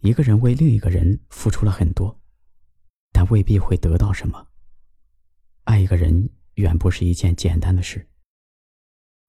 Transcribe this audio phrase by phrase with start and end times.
[0.00, 2.20] 一个人为另一个人付出了很多，
[3.12, 4.48] 但未必会得到什么。
[5.64, 8.08] 爱一个人远不是一件简单的事。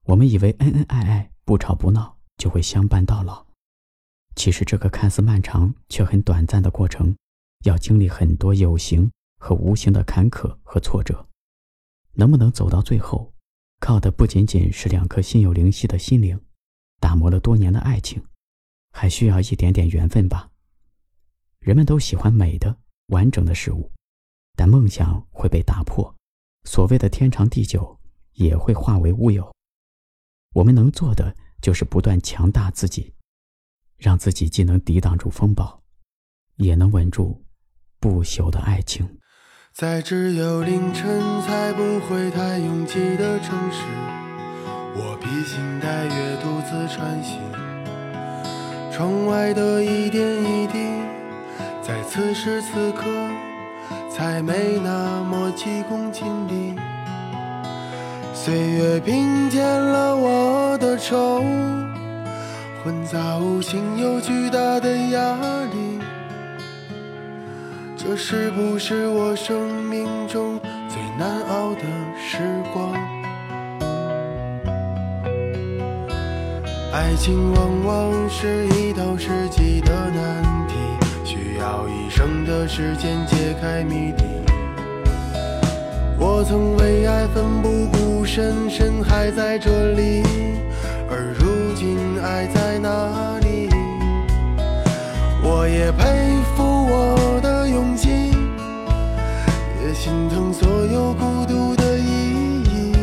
[0.05, 3.45] 我们以为恩恩爱爱、不吵不闹就会相伴到老，
[4.35, 7.15] 其实这个看似漫长却很短暂的过程，
[7.65, 11.27] 要经历很多有形和无形的坎坷和挫折。
[12.13, 13.33] 能不能走到最后，
[13.79, 16.39] 靠的不仅仅是两颗心有灵犀的心灵，
[16.99, 18.23] 打磨了多年的爱情，
[18.91, 20.51] 还需要一点点缘分吧。
[21.59, 22.75] 人们都喜欢美的、
[23.07, 23.91] 完整的事物，
[24.55, 26.15] 但梦想会被打破，
[26.63, 27.99] 所谓的天长地久
[28.33, 29.53] 也会化为乌有。
[30.53, 33.13] 我们能做的就是不断强大自己，
[33.97, 35.81] 让自己既能抵挡住风暴，
[36.55, 37.45] 也能稳住
[37.99, 39.17] 不朽的爱情。
[39.73, 43.83] 在只有凌晨才不会太拥挤的城市，
[44.95, 47.39] 我披星戴月独自穿行。
[48.91, 50.79] 窗外的一点一滴，
[51.87, 53.05] 在此时此刻
[54.09, 56.75] 才没那么急功近利。
[58.33, 61.41] 岁月平添了我的愁，
[62.83, 65.37] 混杂无形又巨大的压
[65.71, 66.01] 力。
[67.95, 70.59] 这是不是我生命中
[70.89, 71.83] 最难熬的
[72.19, 72.37] 时
[72.73, 72.91] 光？
[76.91, 80.36] 爱情往往是一道世纪的难，
[82.67, 84.25] 时间解开谜底。
[86.19, 90.21] 我曾为爱奋不顾身，身还在这里，
[91.09, 93.69] 而如今爱在哪里？
[95.41, 96.05] 我也佩
[96.55, 98.09] 服我的勇气，
[99.81, 99.93] 也。
[99.93, 102.93] 心疼所有孤独的意义，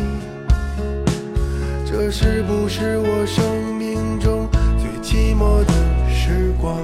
[1.85, 3.43] 这是不是我生
[3.75, 5.73] 命中最寂寞的
[6.09, 6.81] 时光？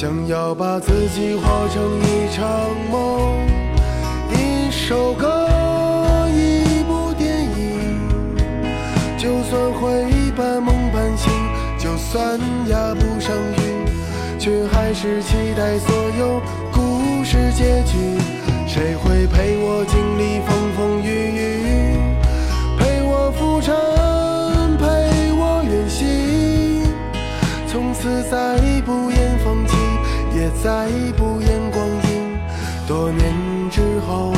[0.00, 2.46] 想要把自己活成一场
[2.88, 3.44] 梦，
[4.30, 5.44] 一首歌，
[6.28, 8.06] 一部电影，
[9.18, 10.04] 就算会
[10.36, 11.32] 半梦半醒，
[11.80, 12.38] 就算
[12.68, 14.38] 压不上韵。
[14.38, 16.40] 却还是期待所有
[16.72, 18.20] 故事结局。
[18.68, 21.98] 谁会陪我经历风风雨雨，
[22.78, 23.74] 陪我浮沉，
[24.78, 24.84] 陪
[25.32, 26.84] 我远行，
[27.66, 28.56] 从此再
[28.86, 28.92] 不，
[30.62, 32.38] 再不言光阴。
[32.86, 33.34] 多年
[33.70, 34.32] 之后，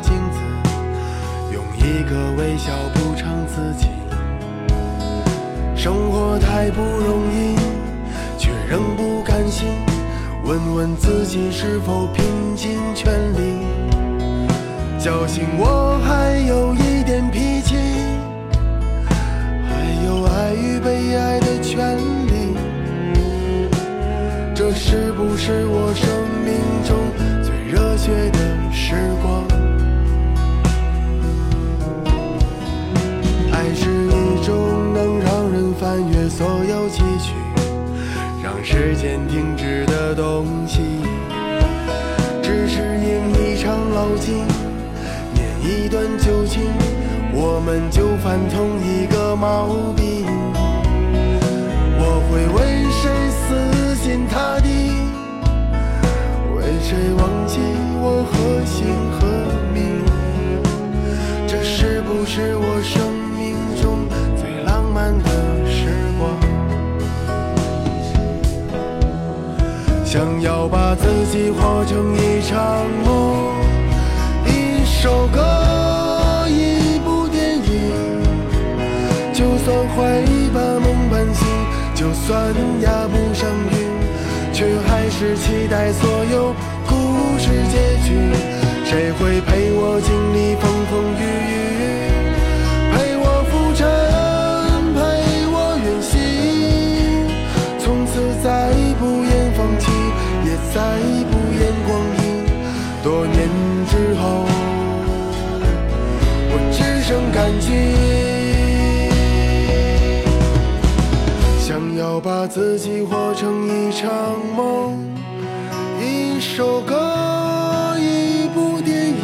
[0.00, 0.38] 镜子，
[1.52, 3.88] 用一个微笑补偿自己
[5.76, 7.56] 生活太不容易，
[8.38, 9.68] 却仍不甘心。
[10.44, 12.24] 问问自己是否拼
[12.56, 13.58] 尽全力，
[14.98, 17.76] 侥幸我还有一点脾气，
[19.68, 19.74] 还
[20.06, 22.56] 有爱与被爱的权利。
[24.54, 26.08] 这是不是我生
[38.58, 40.82] 让时间停止的东西，
[42.42, 44.44] 只是因一场老境，
[45.32, 46.64] 念一段旧情，
[47.32, 50.26] 我们就犯同一个毛病。
[52.00, 52.58] 我会为
[52.90, 54.66] 谁死心塌地？
[56.56, 57.60] 为谁忘记
[58.02, 58.88] 我何姓
[59.20, 59.28] 何
[59.72, 60.02] 名？
[61.46, 65.47] 这是不是我生命中最浪漫的？
[70.10, 72.58] 想要把自己活成一场
[73.04, 73.52] 梦，
[74.46, 77.62] 一首歌，一部电影。
[79.34, 80.24] 就算会
[80.54, 81.46] 半梦半醒，
[81.94, 83.76] 就算压不上韵，
[84.50, 86.54] 却还是期待所有
[86.88, 88.32] 故事结局。
[88.86, 90.67] 谁会陪我经历风
[107.08, 107.70] 生感激。
[111.58, 114.12] 想要把自己活成一场
[114.54, 114.94] 梦，
[115.98, 119.16] 一首歌，一部电影。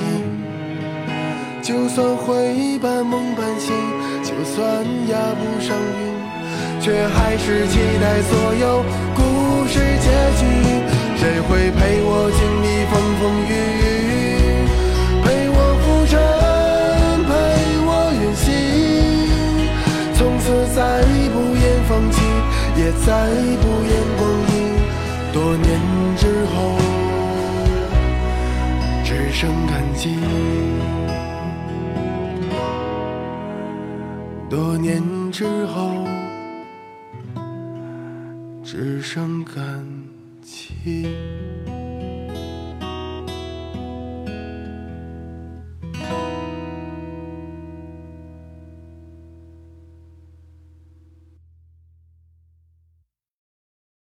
[1.62, 3.75] 就算会半梦半醒，
[4.22, 4.64] 就算
[5.10, 8.82] 压不上韵，却还是期待所有
[21.94, 22.20] 放弃。
[22.76, 23.31] 也再
[23.62, 24.55] 不言光阴，
[25.32, 25.81] 多年
[26.17, 26.76] 之后，
[29.05, 30.17] 只剩感激。
[34.50, 35.00] 多年
[35.31, 36.05] 之后，
[38.64, 39.87] 只剩感
[40.43, 41.06] 激。